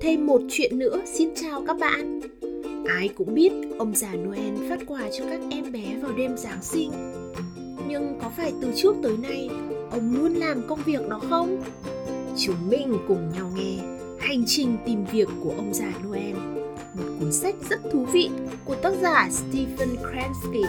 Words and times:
Thêm 0.00 0.26
một 0.26 0.40
chuyện 0.50 0.78
nữa, 0.78 1.00
xin 1.04 1.28
chào 1.34 1.64
các 1.66 1.76
bạn. 1.80 2.20
Ai 2.86 3.08
cũng 3.08 3.34
biết 3.34 3.52
ông 3.78 3.94
già 3.94 4.14
Noel 4.14 4.68
phát 4.68 4.78
quà 4.86 5.02
cho 5.18 5.24
các 5.30 5.40
em 5.50 5.72
bé 5.72 5.96
vào 6.02 6.12
đêm 6.16 6.36
Giáng 6.36 6.62
sinh. 6.62 6.90
Nhưng 7.88 8.18
có 8.22 8.30
phải 8.36 8.52
từ 8.62 8.72
trước 8.76 8.96
tới 9.02 9.16
nay 9.22 9.50
ông 9.90 10.14
luôn 10.14 10.34
làm 10.34 10.62
công 10.68 10.78
việc 10.84 11.08
đó 11.08 11.20
không? 11.30 11.62
Chúng 12.36 12.70
mình 12.70 12.96
cùng 13.08 13.32
nhau 13.34 13.52
nghe 13.56 13.76
Hành 14.18 14.44
trình 14.46 14.76
tìm 14.86 15.04
việc 15.12 15.28
của 15.44 15.52
ông 15.56 15.74
già 15.74 15.92
Noel, 16.06 16.34
một 16.94 17.04
cuốn 17.20 17.32
sách 17.32 17.54
rất 17.70 17.80
thú 17.92 18.04
vị 18.12 18.30
của 18.64 18.74
tác 18.74 18.92
giả 19.02 19.28
Stephen 19.30 19.96
Kransky. 19.96 20.62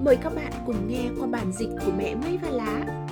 Mời 0.00 0.16
các 0.16 0.34
bạn 0.34 0.52
cùng 0.66 0.88
nghe 0.88 1.04
qua 1.18 1.26
bản 1.26 1.52
dịch 1.58 1.70
của 1.84 1.92
mẹ 1.98 2.14
Mây 2.14 2.38
và 2.42 2.50
Lá. 2.50 3.04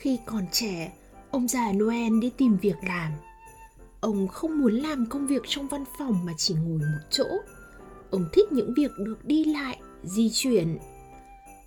Khi 0.00 0.18
còn 0.26 0.46
trẻ, 0.52 0.92
ông 1.30 1.48
già 1.48 1.72
Noel 1.72 2.20
đi 2.20 2.30
tìm 2.36 2.56
việc 2.56 2.76
làm. 2.86 3.12
Ông 4.00 4.28
không 4.28 4.58
muốn 4.58 4.72
làm 4.72 5.06
công 5.06 5.26
việc 5.26 5.42
trong 5.48 5.68
văn 5.68 5.84
phòng 5.98 6.26
mà 6.26 6.32
chỉ 6.36 6.54
ngồi 6.54 6.78
một 6.78 7.00
chỗ. 7.10 7.24
Ông 8.10 8.28
thích 8.32 8.52
những 8.52 8.74
việc 8.76 8.90
được 8.98 9.24
đi 9.24 9.44
lại, 9.44 9.80
di 10.02 10.30
chuyển. 10.32 10.78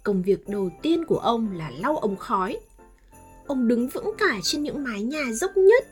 Công 0.03 0.21
việc 0.21 0.49
đầu 0.49 0.69
tiên 0.81 1.05
của 1.05 1.17
ông 1.17 1.57
là 1.57 1.71
lau 1.79 1.97
ống 1.97 2.15
khói. 2.15 2.57
Ông 3.47 3.67
đứng 3.67 3.87
vững 3.87 4.11
cả 4.17 4.39
trên 4.43 4.63
những 4.63 4.83
mái 4.83 5.01
nhà 5.01 5.23
dốc 5.33 5.51
nhất 5.57 5.83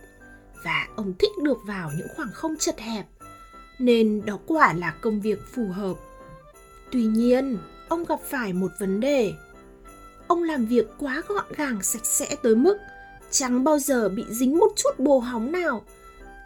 và 0.65 0.87
ông 0.95 1.13
thích 1.19 1.31
được 1.43 1.57
vào 1.67 1.91
những 1.97 2.07
khoảng 2.15 2.31
không 2.33 2.57
chật 2.57 2.79
hẹp 2.79 3.05
nên 3.79 4.25
đó 4.25 4.39
quả 4.47 4.73
là 4.73 4.91
công 5.01 5.21
việc 5.21 5.39
phù 5.53 5.67
hợp. 5.67 5.93
Tuy 6.91 7.03
nhiên, 7.03 7.57
ông 7.89 8.03
gặp 8.03 8.19
phải 8.29 8.53
một 8.53 8.71
vấn 8.79 8.99
đề 8.99 9.33
ông 10.31 10.43
làm 10.43 10.65
việc 10.65 10.85
quá 10.99 11.21
gọn 11.27 11.45
gàng, 11.57 11.83
sạch 11.83 12.05
sẽ 12.05 12.35
tới 12.43 12.55
mức 12.55 12.77
chẳng 13.31 13.63
bao 13.63 13.79
giờ 13.79 14.09
bị 14.09 14.25
dính 14.29 14.57
một 14.57 14.71
chút 14.75 14.89
bồ 14.99 15.19
hóng 15.19 15.51
nào, 15.51 15.85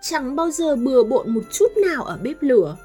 chẳng 0.01 0.35
bao 0.35 0.51
giờ 0.51 0.75
bừa 0.75 1.03
bộn 1.03 1.33
một 1.33 1.41
chút 1.51 1.67
nào 1.77 2.03
ở 2.03 2.17
bếp 2.23 2.41
lửa. 2.41 2.77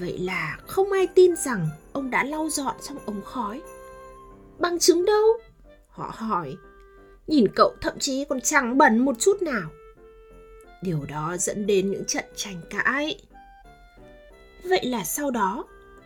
Vậy 0.00 0.18
là 0.18 0.58
không 0.66 0.92
ai 0.92 1.06
tin 1.06 1.36
rằng 1.36 1.68
ông 1.92 2.10
đã 2.10 2.24
lau 2.24 2.48
dọn 2.48 2.76
trong 2.88 2.98
ống 3.06 3.22
khói. 3.24 3.62
Bằng 4.58 4.78
chứng 4.78 5.04
đâu? 5.04 5.24
Họ 5.88 6.12
hỏi. 6.14 6.56
Nhìn 7.26 7.46
cậu 7.56 7.74
thậm 7.80 7.98
chí 7.98 8.24
còn 8.24 8.40
chẳng 8.40 8.78
bẩn 8.78 8.98
một 8.98 9.18
chút 9.18 9.42
nào. 9.42 9.70
Điều 10.82 11.04
đó 11.08 11.36
dẫn 11.38 11.66
đến 11.66 11.90
những 11.90 12.04
trận 12.04 12.24
tranh 12.36 12.60
cãi. 12.70 13.20
Vậy 14.64 14.84
là 14.84 15.04
sau 15.04 15.30
đó, 15.30 15.64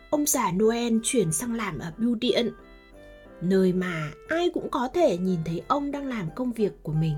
ông 0.09 0.25
già 0.25 0.51
noel 0.51 0.97
chuyển 1.03 1.31
sang 1.31 1.53
làm 1.53 1.79
ở 1.79 1.91
bưu 1.97 2.15
điện 2.15 2.53
nơi 3.43 3.73
mà 3.73 4.11
ai 4.29 4.49
cũng 4.53 4.69
có 4.69 4.89
thể 4.93 5.17
nhìn 5.17 5.39
thấy 5.45 5.61
ông 5.67 5.91
đang 5.91 6.05
làm 6.07 6.29
công 6.35 6.51
việc 6.51 6.71
của 6.83 6.93
mình. 6.93 7.15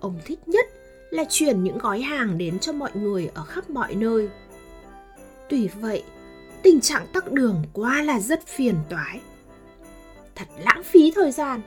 Ông 0.00 0.18
thích 0.24 0.48
nhất 0.48 0.66
là 1.10 1.24
chuyển 1.28 1.64
những 1.64 1.78
gói 1.78 2.00
hàng 2.00 2.38
đến 2.38 2.58
cho 2.58 2.72
mọi 2.72 2.90
người 2.94 3.30
ở 3.34 3.44
khắp 3.44 3.70
mọi 3.70 3.94
nơi. 3.94 4.28
Tuy 5.48 5.68
vậy, 5.68 6.02
tình 6.62 6.80
trạng 6.80 7.06
tắc 7.12 7.32
đường 7.32 7.62
quá 7.72 8.02
là 8.02 8.20
rất 8.20 8.46
phiền 8.46 8.74
toái. 8.88 9.20
Thật 10.34 10.46
lãng 10.58 10.82
phí 10.82 11.12
thời 11.14 11.32
gian. 11.32 11.60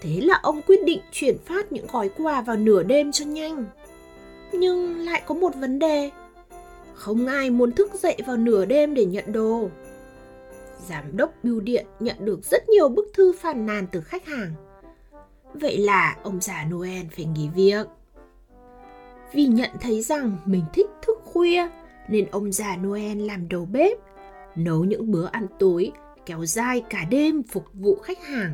Thế 0.00 0.20
là 0.20 0.40
ông 0.42 0.62
quyết 0.66 0.84
định 0.84 1.00
chuyển 1.12 1.38
phát 1.38 1.72
những 1.72 1.86
gói 1.92 2.10
quà 2.16 2.40
vào 2.40 2.56
nửa 2.56 2.82
đêm 2.82 3.12
cho 3.12 3.24
nhanh. 3.24 3.64
Nhưng 4.52 4.98
lại 4.98 5.22
có 5.26 5.34
một 5.34 5.54
vấn 5.54 5.78
đề. 5.78 6.10
Không 6.94 7.26
ai 7.26 7.50
muốn 7.50 7.72
thức 7.72 7.94
dậy 7.94 8.16
vào 8.26 8.36
nửa 8.36 8.64
đêm 8.64 8.94
để 8.94 9.04
nhận 9.04 9.32
đồ 9.32 9.68
giám 10.88 11.16
đốc 11.16 11.34
bưu 11.42 11.60
điện 11.60 11.86
nhận 12.00 12.16
được 12.24 12.44
rất 12.44 12.68
nhiều 12.68 12.88
bức 12.88 13.10
thư 13.14 13.32
phàn 13.32 13.66
nàn 13.66 13.86
từ 13.92 14.00
khách 14.00 14.26
hàng. 14.26 14.52
Vậy 15.54 15.78
là 15.78 16.16
ông 16.22 16.40
già 16.40 16.64
Noel 16.64 17.06
phải 17.16 17.24
nghỉ 17.24 17.48
việc. 17.54 17.86
Vì 19.32 19.46
nhận 19.46 19.70
thấy 19.80 20.02
rằng 20.02 20.36
mình 20.44 20.64
thích 20.72 20.86
thức 21.02 21.18
khuya 21.24 21.68
nên 22.08 22.26
ông 22.30 22.52
già 22.52 22.76
Noel 22.76 23.18
làm 23.18 23.48
đầu 23.48 23.66
bếp, 23.66 23.98
nấu 24.56 24.84
những 24.84 25.10
bữa 25.10 25.26
ăn 25.26 25.46
tối 25.58 25.92
kéo 26.26 26.44
dài 26.44 26.84
cả 26.90 27.04
đêm 27.10 27.42
phục 27.42 27.64
vụ 27.72 27.98
khách 28.02 28.24
hàng. 28.24 28.52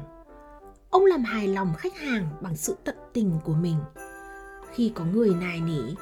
Ông 0.90 1.04
làm 1.04 1.24
hài 1.24 1.48
lòng 1.48 1.74
khách 1.78 1.96
hàng 1.96 2.26
bằng 2.40 2.56
sự 2.56 2.76
tận 2.84 2.96
tình 3.12 3.32
của 3.44 3.54
mình. 3.54 3.76
Khi 4.72 4.92
có 4.94 5.04
người 5.04 5.34
nài 5.40 5.60
nỉ, 5.60 5.94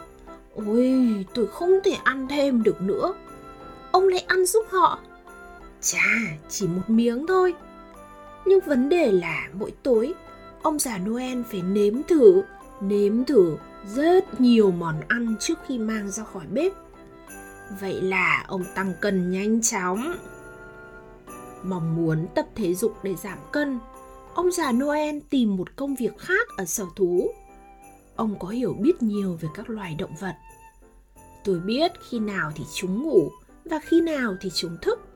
ôi 0.55 1.25
tôi 1.35 1.47
không 1.47 1.71
thể 1.85 1.97
ăn 2.05 2.27
thêm 2.31 2.63
được 2.63 2.83
nữa. 2.83 3.15
Ông 3.93 4.09
lại 4.09 4.25
ăn 4.27 4.47
giúp 4.47 4.67
họ 4.71 4.99
Chà, 5.81 6.05
chỉ 6.49 6.67
một 6.67 6.83
miếng 6.89 7.27
thôi. 7.27 7.55
Nhưng 8.47 8.61
vấn 8.67 8.89
đề 8.89 9.13
là 9.13 9.49
mỗi 9.53 9.73
tối, 9.83 10.15
ông 10.63 10.79
già 10.79 10.99
Noel 10.99 11.43
phải 11.43 11.63
nếm 11.63 12.03
thử, 12.03 12.43
nếm 12.81 13.25
thử 13.25 13.57
rất 13.95 14.41
nhiều 14.41 14.71
món 14.71 15.01
ăn 15.09 15.35
trước 15.41 15.59
khi 15.67 15.79
mang 15.79 16.11
ra 16.11 16.25
khỏi 16.25 16.47
bếp. 16.47 16.73
Vậy 17.81 18.03
là 18.03 18.45
ông 18.49 18.65
tăng 18.75 18.93
cân 19.01 19.31
nhanh 19.31 19.63
chóng. 19.63 20.15
Mong 21.63 21.97
muốn 21.97 22.27
tập 22.35 22.47
thể 22.55 22.75
dục 22.75 22.95
để 23.03 23.15
giảm 23.15 23.39
cân, 23.53 23.79
ông 24.35 24.53
già 24.53 24.73
Noel 24.73 25.19
tìm 25.31 25.57
một 25.57 25.77
công 25.77 25.95
việc 25.95 26.19
khác 26.19 26.49
ở 26.57 26.65
sở 26.65 26.85
thú. 26.97 27.31
Ông 28.17 28.39
có 28.39 28.49
hiểu 28.49 28.77
biết 28.81 29.03
nhiều 29.03 29.39
về 29.41 29.49
các 29.55 29.71
loài 29.71 29.95
động 29.99 30.15
vật. 30.21 30.35
Tôi 31.45 31.61
biết 31.61 31.93
khi 32.09 32.19
nào 32.19 32.53
thì 32.57 32.65
chúng 32.75 33.03
ngủ 33.03 33.31
và 33.65 33.79
khi 33.79 34.01
nào 34.01 34.37
thì 34.41 34.51
chúng 34.55 34.77
thức 34.83 35.08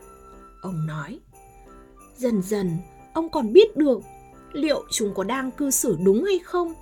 ông 0.62 0.86
nói. 0.86 1.20
Dần 2.16 2.42
dần, 2.42 2.78
ông 3.14 3.30
còn 3.30 3.52
biết 3.52 3.76
được 3.76 4.00
liệu 4.52 4.84
chúng 4.90 5.14
có 5.14 5.24
đang 5.24 5.50
cư 5.50 5.70
xử 5.70 5.96
đúng 6.04 6.24
hay 6.24 6.38
không. 6.38 6.74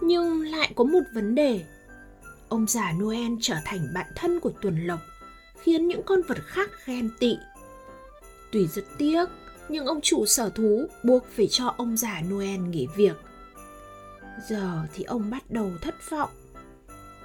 Nhưng 0.00 0.42
lại 0.42 0.72
có 0.76 0.84
một 0.84 1.02
vấn 1.14 1.34
đề. 1.34 1.64
Ông 2.48 2.66
già 2.66 2.92
noel 2.92 3.32
trở 3.40 3.54
thành 3.64 3.88
bạn 3.94 4.06
thân 4.16 4.40
của 4.40 4.50
tuần 4.62 4.86
lộc, 4.86 5.00
khiến 5.62 5.88
những 5.88 6.02
con 6.02 6.20
vật 6.28 6.38
khác 6.44 6.70
ghen 6.86 7.10
tị. 7.18 7.36
Tuy 8.52 8.66
rất 8.66 8.84
tiếc, 8.98 9.26
nhưng 9.68 9.86
ông 9.86 10.00
chủ 10.00 10.26
sở 10.26 10.50
thú 10.50 10.86
buộc 11.04 11.26
phải 11.36 11.46
cho 11.46 11.74
ông 11.76 11.96
già 11.96 12.22
noel 12.30 12.60
nghỉ 12.60 12.86
việc. 12.96 13.16
Giờ 14.48 14.82
thì 14.94 15.04
ông 15.04 15.30
bắt 15.30 15.50
đầu 15.50 15.70
thất 15.80 16.10
vọng. 16.10 16.30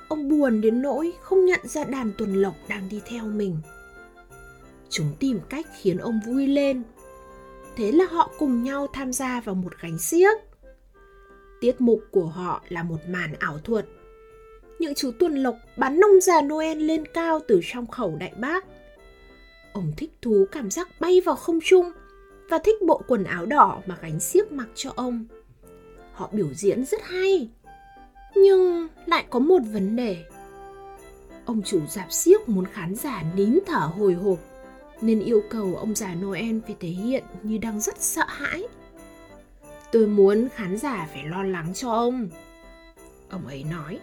Ông 0.07 0.29
buồn 0.29 0.61
đến 0.61 0.81
nỗi 0.81 1.13
không 1.21 1.45
nhận 1.45 1.67
ra 1.67 1.83
đàn 1.83 2.11
tuần 2.17 2.33
lộc 2.33 2.55
đang 2.67 2.89
đi 2.89 3.01
theo 3.05 3.25
mình. 3.25 3.57
Chúng 4.89 5.11
tìm 5.19 5.39
cách 5.49 5.65
khiến 5.81 5.97
ông 5.97 6.19
vui 6.25 6.47
lên. 6.47 6.83
Thế 7.75 7.91
là 7.91 8.05
họ 8.05 8.31
cùng 8.39 8.63
nhau 8.63 8.87
tham 8.93 9.13
gia 9.13 9.41
vào 9.41 9.55
một 9.55 9.73
gánh 9.81 9.97
xiếc. 9.99 10.37
Tiết 11.61 11.81
mục 11.81 11.99
của 12.11 12.25
họ 12.25 12.61
là 12.69 12.83
một 12.83 12.97
màn 13.07 13.33
ảo 13.39 13.57
thuật. 13.63 13.85
Những 14.79 14.95
chú 14.95 15.11
tuần 15.19 15.35
lộc 15.35 15.55
bắn 15.77 15.99
nông 15.99 16.21
già 16.21 16.41
Noel 16.41 16.77
lên 16.77 17.03
cao 17.13 17.39
từ 17.47 17.61
trong 17.63 17.87
khẩu 17.87 18.15
đại 18.15 18.33
bác. 18.37 18.65
Ông 19.73 19.93
thích 19.97 20.11
thú 20.21 20.45
cảm 20.51 20.71
giác 20.71 20.87
bay 20.99 21.21
vào 21.21 21.35
không 21.35 21.59
trung 21.63 21.91
và 22.49 22.59
thích 22.63 22.75
bộ 22.87 23.01
quần 23.07 23.23
áo 23.23 23.45
đỏ 23.45 23.81
mà 23.85 23.97
gánh 24.01 24.19
xiếc 24.19 24.51
mặc 24.51 24.67
cho 24.75 24.91
ông. 24.95 25.25
Họ 26.13 26.29
biểu 26.31 26.53
diễn 26.53 26.85
rất 26.85 27.01
hay. 27.03 27.49
Nhưng 28.35 28.87
lại 29.05 29.25
có 29.29 29.39
một 29.39 29.59
vấn 29.73 29.95
đề. 29.95 30.25
Ông 31.45 31.61
chủ 31.65 31.81
dạp 31.89 32.11
xiếc 32.11 32.49
muốn 32.49 32.65
khán 32.65 32.95
giả 32.95 33.23
nín 33.35 33.59
thở 33.65 33.89
hồi 33.97 34.13
hộp 34.13 34.39
nên 35.01 35.19
yêu 35.19 35.43
cầu 35.49 35.75
ông 35.75 35.95
già 35.95 36.15
Noel 36.15 36.59
phải 36.65 36.75
thể 36.79 36.87
hiện 36.87 37.23
như 37.43 37.57
đang 37.57 37.79
rất 37.79 38.01
sợ 38.01 38.25
hãi. 38.27 38.63
Tôi 39.91 40.07
muốn 40.07 40.47
khán 40.55 40.77
giả 40.77 41.07
phải 41.13 41.23
lo 41.23 41.43
lắng 41.43 41.71
cho 41.73 41.91
ông. 41.91 42.29
Ông 43.29 43.47
ấy 43.47 43.63
nói. 43.71 43.99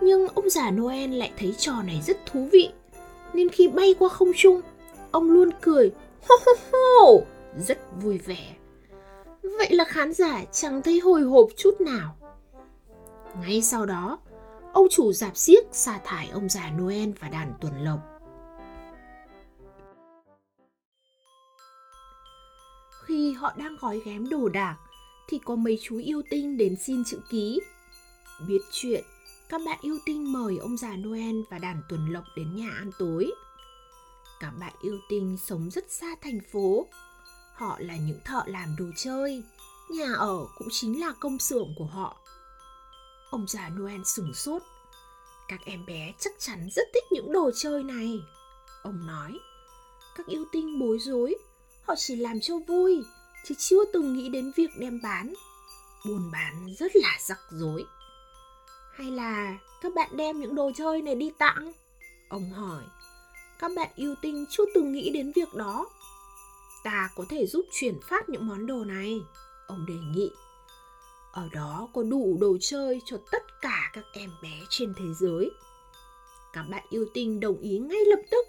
Nhưng 0.00 0.28
ông 0.28 0.50
già 0.50 0.70
Noel 0.70 1.10
lại 1.10 1.32
thấy 1.38 1.54
trò 1.58 1.82
này 1.82 2.02
rất 2.06 2.26
thú 2.26 2.48
vị, 2.52 2.70
nên 3.32 3.48
khi 3.48 3.68
bay 3.68 3.94
qua 3.98 4.08
không 4.08 4.32
trung, 4.36 4.60
ông 5.10 5.30
luôn 5.30 5.50
cười 5.60 5.90
ho 6.28 6.34
ho 6.46 6.52
ho, 6.72 7.12
rất 7.58 7.78
vui 8.02 8.18
vẻ. 8.18 8.54
Vậy 9.42 9.68
là 9.70 9.84
khán 9.84 10.12
giả 10.12 10.44
chẳng 10.52 10.82
thấy 10.82 10.98
hồi 11.00 11.22
hộp 11.22 11.48
chút 11.56 11.80
nào. 11.80 12.16
Ngay 13.40 13.62
sau 13.62 13.86
đó, 13.86 14.18
ông 14.72 14.86
chủ 14.90 15.12
dạp 15.12 15.36
xiếc 15.36 15.64
sa 15.72 16.00
thải 16.04 16.28
ông 16.32 16.48
già 16.48 16.70
Noel 16.78 17.10
và 17.20 17.28
đàn 17.28 17.52
tuần 17.60 17.72
lộc. 17.84 18.17
Khi 23.08 23.32
họ 23.32 23.52
đang 23.56 23.76
gói 23.76 24.00
ghém 24.04 24.28
đồ 24.28 24.48
đạc 24.48 24.76
thì 25.28 25.38
có 25.44 25.56
mấy 25.56 25.78
chú 25.82 25.96
yêu 25.98 26.22
tinh 26.30 26.56
đến 26.56 26.76
xin 26.86 27.04
chữ 27.04 27.20
ký. 27.30 27.60
Biết 28.48 28.60
chuyện, 28.72 29.04
các 29.48 29.60
bạn 29.66 29.78
yêu 29.82 29.98
tinh 30.06 30.32
mời 30.32 30.58
ông 30.58 30.76
già 30.76 30.96
Noel 30.96 31.36
và 31.50 31.58
đàn 31.58 31.82
tuần 31.88 32.12
lộc 32.12 32.24
đến 32.36 32.56
nhà 32.56 32.70
ăn 32.70 32.90
tối. 32.98 33.30
Các 34.40 34.50
bạn 34.60 34.72
yêu 34.82 34.98
tinh 35.08 35.36
sống 35.46 35.70
rất 35.70 35.90
xa 35.90 36.14
thành 36.22 36.38
phố. 36.52 36.86
Họ 37.54 37.76
là 37.80 37.96
những 37.96 38.20
thợ 38.24 38.42
làm 38.46 38.76
đồ 38.78 38.84
chơi, 38.96 39.42
nhà 39.90 40.12
ở 40.14 40.46
cũng 40.58 40.68
chính 40.70 41.00
là 41.00 41.12
công 41.20 41.38
xưởng 41.38 41.68
của 41.78 41.86
họ. 41.86 42.16
Ông 43.30 43.46
già 43.48 43.68
Noel 43.68 44.00
sửng 44.04 44.34
sốt. 44.34 44.62
Các 45.48 45.60
em 45.64 45.86
bé 45.86 46.12
chắc 46.18 46.32
chắn 46.38 46.68
rất 46.72 46.88
thích 46.94 47.04
những 47.10 47.32
đồ 47.32 47.50
chơi 47.54 47.82
này. 47.82 48.20
Ông 48.82 49.06
nói. 49.06 49.38
Các 50.16 50.26
yêu 50.26 50.44
tinh 50.52 50.78
bối 50.78 50.98
rối 50.98 51.34
Họ 51.88 51.94
chỉ 51.96 52.16
làm 52.16 52.40
cho 52.40 52.58
vui, 52.58 53.04
chứ 53.44 53.54
chưa 53.58 53.84
từng 53.92 54.12
nghĩ 54.12 54.28
đến 54.28 54.52
việc 54.56 54.70
đem 54.78 55.00
bán. 55.02 55.34
Buôn 56.06 56.30
bán 56.32 56.74
rất 56.78 56.96
là 56.96 57.18
rắc 57.20 57.38
rối. 57.50 57.84
Hay 58.94 59.10
là 59.10 59.58
các 59.80 59.92
bạn 59.94 60.16
đem 60.16 60.40
những 60.40 60.54
đồ 60.54 60.70
chơi 60.76 61.02
này 61.02 61.14
đi 61.14 61.32
tặng? 61.38 61.72
Ông 62.28 62.50
hỏi. 62.50 62.82
Các 63.58 63.70
bạn 63.76 63.88
yêu 63.96 64.14
tinh 64.22 64.44
chưa 64.50 64.64
từng 64.74 64.92
nghĩ 64.92 65.10
đến 65.10 65.32
việc 65.34 65.54
đó. 65.54 65.86
Ta 66.84 67.10
có 67.16 67.24
thể 67.28 67.46
giúp 67.46 67.66
chuyển 67.72 68.00
phát 68.10 68.28
những 68.28 68.46
món 68.48 68.66
đồ 68.66 68.84
này. 68.84 69.20
Ông 69.66 69.86
đề 69.86 69.94
nghị. 69.94 70.30
Ở 71.32 71.48
đó 71.52 71.88
có 71.94 72.02
đủ 72.02 72.38
đồ 72.40 72.56
chơi 72.60 73.00
cho 73.04 73.16
tất 73.32 73.42
cả 73.60 73.90
các 73.92 74.04
em 74.12 74.30
bé 74.42 74.60
trên 74.68 74.94
thế 74.96 75.04
giới. 75.20 75.50
Các 76.52 76.62
bạn 76.62 76.86
yêu 76.90 77.06
tinh 77.14 77.40
đồng 77.40 77.60
ý 77.60 77.78
ngay 77.78 78.00
lập 78.06 78.20
tức. 78.30 78.46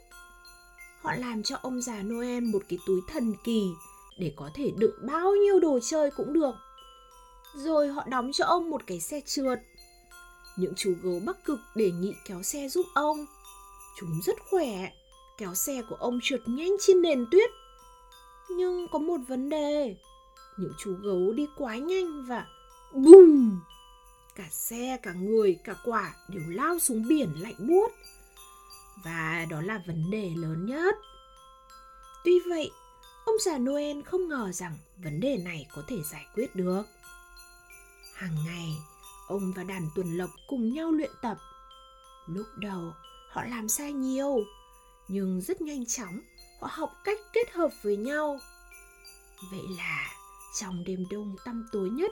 Họ 1.01 1.13
làm 1.15 1.43
cho 1.43 1.55
ông 1.61 1.81
già 1.81 2.01
Noel 2.03 2.43
một 2.43 2.63
cái 2.69 2.79
túi 2.85 3.01
thần 3.07 3.33
kỳ 3.43 3.63
để 4.17 4.33
có 4.35 4.49
thể 4.53 4.71
đựng 4.77 4.95
bao 5.07 5.35
nhiêu 5.35 5.59
đồ 5.59 5.79
chơi 5.79 6.11
cũng 6.11 6.33
được. 6.33 6.55
Rồi 7.55 7.87
họ 7.87 8.03
đóng 8.07 8.31
cho 8.33 8.45
ông 8.45 8.69
một 8.69 8.81
cái 8.87 8.99
xe 8.99 9.21
trượt. 9.25 9.59
Những 10.57 10.73
chú 10.75 10.93
gấu 11.03 11.19
bắc 11.25 11.45
cực 11.45 11.59
đề 11.75 11.91
nghị 11.91 12.13
kéo 12.25 12.43
xe 12.43 12.69
giúp 12.69 12.85
ông. 12.93 13.25
Chúng 13.99 14.21
rất 14.25 14.35
khỏe, 14.49 14.91
kéo 15.37 15.55
xe 15.55 15.81
của 15.89 15.95
ông 15.95 16.19
trượt 16.23 16.41
nhanh 16.45 16.75
trên 16.79 17.01
nền 17.01 17.25
tuyết. 17.31 17.49
Nhưng 18.49 18.87
có 18.91 18.99
một 18.99 19.17
vấn 19.27 19.49
đề, 19.49 19.95
những 20.57 20.73
chú 20.77 20.93
gấu 21.01 21.33
đi 21.33 21.47
quá 21.57 21.75
nhanh 21.75 22.25
và 22.25 22.45
bùm! 22.93 23.59
Cả 24.35 24.47
xe, 24.51 24.97
cả 25.03 25.13
người, 25.13 25.57
cả 25.63 25.75
quả 25.85 26.15
đều 26.29 26.43
lao 26.47 26.79
xuống 26.79 27.07
biển 27.07 27.29
lạnh 27.39 27.55
buốt. 27.67 27.91
Và 29.03 29.45
đó 29.49 29.61
là 29.61 29.81
vấn 29.87 30.11
đề 30.11 30.31
lớn 30.35 30.65
nhất. 30.65 30.95
Tuy 32.23 32.39
vậy, 32.49 32.71
ông 33.25 33.35
già 33.39 33.57
Noel 33.57 34.01
không 34.01 34.27
ngờ 34.27 34.51
rằng 34.51 34.77
vấn 34.97 35.19
đề 35.19 35.37
này 35.37 35.67
có 35.75 35.81
thể 35.87 36.01
giải 36.11 36.25
quyết 36.35 36.55
được. 36.55 36.83
Hàng 38.13 38.35
ngày, 38.45 38.77
ông 39.27 39.51
và 39.55 39.63
đàn 39.63 39.89
tuần 39.95 40.17
lộc 40.17 40.29
cùng 40.47 40.73
nhau 40.73 40.91
luyện 40.91 41.11
tập. 41.21 41.37
Lúc 42.27 42.45
đầu, 42.57 42.93
họ 43.29 43.43
làm 43.43 43.69
sai 43.69 43.93
nhiều, 43.93 44.43
nhưng 45.07 45.41
rất 45.41 45.61
nhanh 45.61 45.85
chóng 45.85 46.21
họ 46.59 46.67
học 46.71 46.91
cách 47.03 47.19
kết 47.33 47.51
hợp 47.51 47.69
với 47.83 47.97
nhau. 47.97 48.39
Vậy 49.51 49.63
là 49.77 50.09
trong 50.59 50.83
đêm 50.83 51.05
đông 51.09 51.35
tăm 51.45 51.67
tối 51.71 51.89
nhất, 51.89 52.11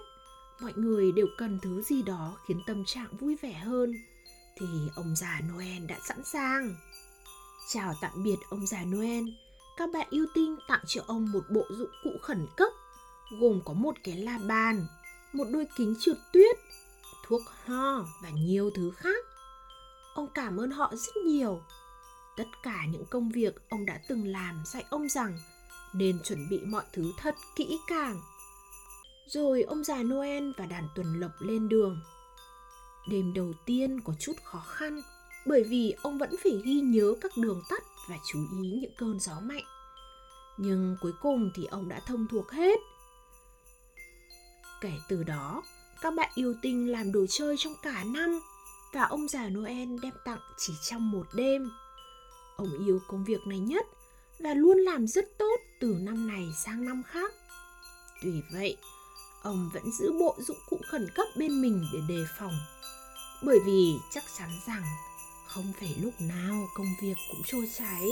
mọi 0.61 0.73
người 0.75 1.11
đều 1.11 1.27
cần 1.37 1.59
thứ 1.61 1.81
gì 1.81 2.01
đó 2.01 2.37
khiến 2.47 2.61
tâm 2.67 2.85
trạng 2.85 3.17
vui 3.17 3.35
vẻ 3.41 3.53
hơn 3.53 3.93
thì 4.59 4.67
ông 4.95 5.15
già 5.15 5.41
Noel 5.51 5.85
đã 5.85 5.97
sẵn 6.07 6.23
sàng. 6.23 6.75
Chào 7.67 7.93
tạm 8.01 8.23
biệt 8.23 8.35
ông 8.49 8.67
già 8.67 8.83
Noel, 8.83 9.23
các 9.77 9.89
bạn 9.93 10.07
yêu 10.09 10.25
tinh 10.33 10.57
tặng 10.67 10.83
cho 10.87 11.01
ông 11.07 11.31
một 11.31 11.43
bộ 11.49 11.65
dụng 11.69 11.91
cụ 12.03 12.09
khẩn 12.21 12.47
cấp 12.57 12.73
gồm 13.39 13.61
có 13.65 13.73
một 13.73 13.95
cái 14.03 14.15
la 14.15 14.37
bàn, 14.47 14.87
một 15.33 15.45
đôi 15.51 15.67
kính 15.77 15.95
trượt 15.99 16.17
tuyết, 16.33 16.57
thuốc 17.25 17.41
ho 17.65 18.05
và 18.23 18.29
nhiều 18.29 18.71
thứ 18.75 18.91
khác. 18.91 19.25
Ông 20.13 20.27
cảm 20.33 20.57
ơn 20.57 20.71
họ 20.71 20.93
rất 20.95 21.15
nhiều. 21.25 21.61
Tất 22.37 22.47
cả 22.63 22.85
những 22.85 23.05
công 23.05 23.29
việc 23.29 23.69
ông 23.69 23.85
đã 23.85 23.99
từng 24.09 24.27
làm 24.27 24.63
dạy 24.65 24.85
ông 24.89 25.09
rằng 25.09 25.39
nên 25.93 26.19
chuẩn 26.23 26.49
bị 26.49 26.59
mọi 26.65 26.83
thứ 26.93 27.11
thật 27.17 27.35
kỹ 27.55 27.79
càng. 27.87 28.21
Rồi 29.27 29.61
ông 29.61 29.83
già 29.83 30.03
Noel 30.03 30.51
và 30.57 30.65
đàn 30.65 30.87
tuần 30.95 31.19
lộc 31.19 31.31
lên 31.39 31.69
đường. 31.69 31.99
Đêm 33.09 33.33
đầu 33.33 33.53
tiên 33.65 34.01
có 34.01 34.13
chút 34.19 34.33
khó 34.43 34.59
khăn 34.59 35.01
bởi 35.45 35.63
vì 35.63 35.95
ông 36.01 36.17
vẫn 36.17 36.35
phải 36.43 36.61
ghi 36.65 36.79
nhớ 36.79 37.13
các 37.21 37.31
đường 37.37 37.61
tắt 37.69 37.83
và 38.09 38.15
chú 38.27 38.39
ý 38.63 38.69
những 38.69 38.93
cơn 38.97 39.19
gió 39.19 39.39
mạnh. 39.43 39.63
Nhưng 40.57 40.97
cuối 41.01 41.13
cùng 41.21 41.51
thì 41.55 41.65
ông 41.65 41.89
đã 41.89 41.99
thông 41.99 42.27
thuộc 42.27 42.51
hết. 42.51 42.79
Kể 44.81 44.91
từ 45.09 45.23
đó, 45.23 45.63
các 46.01 46.13
bạn 46.13 46.31
yêu 46.35 46.55
tinh 46.61 46.91
làm 46.91 47.11
đồ 47.11 47.25
chơi 47.29 47.55
trong 47.57 47.73
cả 47.81 48.03
năm 48.03 48.39
và 48.93 49.03
ông 49.03 49.27
già 49.27 49.49
Noel 49.49 49.89
đem 50.01 50.13
tặng 50.25 50.39
chỉ 50.57 50.73
trong 50.81 51.11
một 51.11 51.27
đêm. 51.33 51.71
Ông 52.55 52.85
yêu 52.85 52.99
công 53.07 53.23
việc 53.23 53.47
này 53.47 53.59
nhất 53.59 53.85
và 54.39 54.53
luôn 54.53 54.77
làm 54.77 55.07
rất 55.07 55.37
tốt 55.37 55.55
từ 55.79 55.95
năm 55.99 56.27
này 56.27 56.45
sang 56.65 56.85
năm 56.85 57.03
khác. 57.03 57.33
Tuy 58.23 58.41
vậy, 58.53 58.77
ông 59.43 59.69
vẫn 59.73 59.91
giữ 59.91 60.11
bộ 60.19 60.35
dụng 60.39 60.57
cụ 60.69 60.79
khẩn 60.91 61.07
cấp 61.15 61.27
bên 61.35 61.61
mình 61.61 61.85
để 61.93 61.99
đề 62.07 62.25
phòng. 62.39 62.53
Bởi 63.41 63.59
vì 63.65 63.99
chắc 64.09 64.23
chắn 64.37 64.49
rằng 64.67 64.83
không 65.45 65.73
phải 65.79 65.95
lúc 66.01 66.13
nào 66.19 66.67
công 66.73 66.87
việc 67.01 67.15
cũng 67.29 67.41
trôi 67.45 67.69
chảy. 67.77 68.07